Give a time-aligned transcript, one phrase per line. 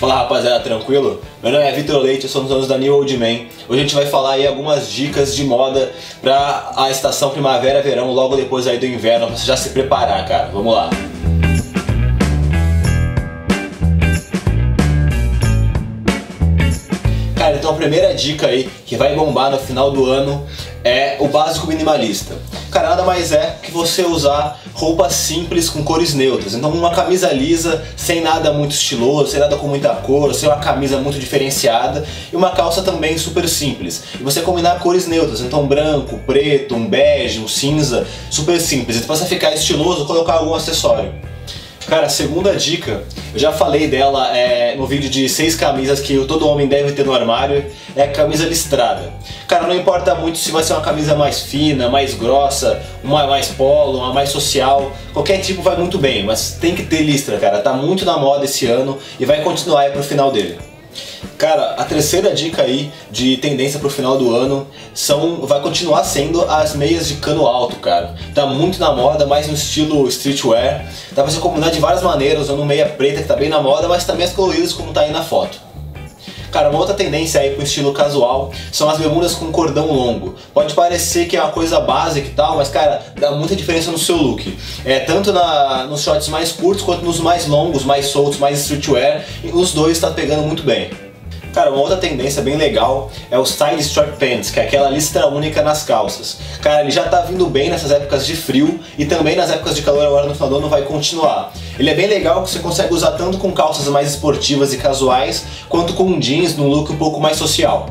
[0.00, 1.20] Fala rapaziada, tranquilo?
[1.42, 3.44] Meu nome é Vitor Leite, eu sou dos anos da New Old Man.
[3.68, 5.92] Hoje a gente vai falar aí algumas dicas de moda
[6.22, 10.48] pra a estação primavera-verão, logo depois aí do inverno, pra você já se preparar, cara.
[10.54, 10.88] Vamos lá.
[17.50, 20.46] Cara, então a primeira dica aí que vai bombar no final do ano
[20.84, 22.36] é o básico minimalista.
[22.70, 26.54] Cara, nada mais é que você usar roupas simples com cores neutras.
[26.54, 30.58] Então uma camisa lisa, sem nada muito estiloso, sem nada com muita cor, sem uma
[30.58, 34.04] camisa muito diferenciada e uma calça também super simples.
[34.14, 38.98] E você combinar cores neutras, então branco, preto, um bege, um cinza, super simples.
[38.98, 41.12] E para você ficar estiloso, colocar algum acessório.
[41.86, 43.02] Cara, segunda dica,
[43.32, 47.04] eu já falei dela é, no vídeo de seis camisas que todo homem deve ter
[47.04, 47.64] no armário,
[47.96, 49.12] é a camisa listrada.
[49.48, 53.48] Cara, não importa muito se vai ser uma camisa mais fina, mais grossa, uma mais
[53.48, 57.58] polo, uma mais social, qualquer tipo vai muito bem, mas tem que ter listra, cara.
[57.58, 60.69] Tá muito na moda esse ano e vai continuar aí pro final dele.
[61.38, 66.42] Cara, a terceira dica aí de tendência pro final do ano são, vai continuar sendo
[66.42, 68.14] as meias de cano alto, cara.
[68.34, 70.86] Tá muito na moda, mais no estilo streetwear.
[71.12, 73.88] Dá pra você combinar de várias maneiras, usando meia preta que tá bem na moda,
[73.88, 75.69] mas também as coloridas como tá aí na foto.
[76.50, 80.34] Cara, uma outra tendência aí pro estilo casual são as bermudas com cordão longo.
[80.52, 83.98] Pode parecer que é uma coisa básica e tal, mas cara, dá muita diferença no
[83.98, 84.56] seu look.
[84.84, 89.24] É tanto na, nos shorts mais curtos quanto nos mais longos, mais soltos, mais streetwear,
[89.52, 91.09] os dois tá pegando muito bem.
[91.52, 95.26] Cara, uma outra tendência bem legal é o Style Strap Pants, que é aquela listra
[95.26, 96.38] única nas calças.
[96.62, 99.82] Cara, ele já tá vindo bem nessas épocas de frio e também nas épocas de
[99.82, 101.52] calor agora no final do ano vai continuar.
[101.78, 105.44] Ele é bem legal que você consegue usar tanto com calças mais esportivas e casuais,
[105.68, 107.86] quanto com jeans num look um pouco mais social.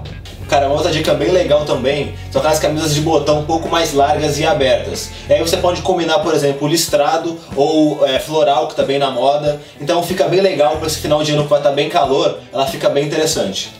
[0.49, 3.93] Cara, uma outra dica bem legal também são aquelas camisas de botão um pouco mais
[3.93, 5.11] largas e abertas.
[5.29, 9.11] E aí você pode combinar, por exemplo, listrado ou é, floral, que tá bem na
[9.11, 9.61] moda.
[9.79, 12.39] Então fica bem legal para esse final de ano que vai estar tá bem calor,
[12.51, 13.71] ela fica bem interessante.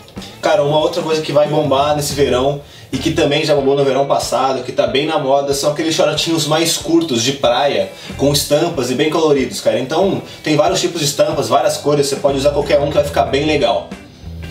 [0.44, 2.62] Cara, uma outra coisa que vai bombar nesse verão
[2.92, 5.96] e que também já bombou no verão passado, que tá bem na moda, são aqueles
[5.96, 9.80] shortinhos mais curtos de praia, com estampas e bem coloridos, cara.
[9.80, 13.04] Então tem vários tipos de estampas, várias cores, você pode usar qualquer um que vai
[13.04, 13.90] ficar bem legal.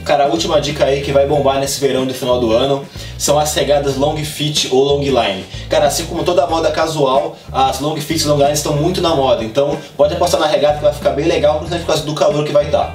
[0.09, 2.83] Cara, a última dica aí que vai bombar nesse verão do final do ano
[3.19, 5.45] são as regadas long fit ou long line.
[5.69, 9.15] Cara, assim como toda moda casual, as long fits e long line estão muito na
[9.15, 12.15] moda, então pode apostar na regata que vai ficar bem legal, principalmente por causa do
[12.15, 12.95] calor que vai estar.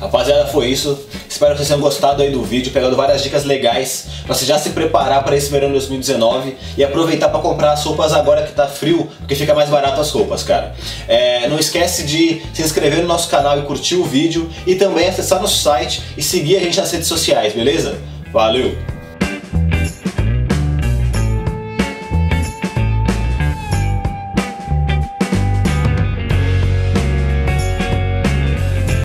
[0.00, 1.06] Rapaziada, foi isso.
[1.34, 4.56] Espero que vocês tenham gostado aí do vídeo, pegando várias dicas legais para você já
[4.56, 8.52] se preparar para esse verão de 2019 e aproveitar para comprar as roupas agora que
[8.52, 10.76] tá frio, porque fica mais barato as roupas, cara.
[11.08, 15.08] É, não esquece de se inscrever no nosso canal e curtir o vídeo e também
[15.08, 17.98] acessar nosso site e seguir a gente nas redes sociais, beleza?
[18.32, 18.93] Valeu!